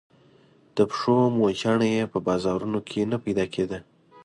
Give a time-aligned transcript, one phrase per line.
[0.75, 3.79] د پښو موچڼه يې په بازارونو کې نه پيدا کېده.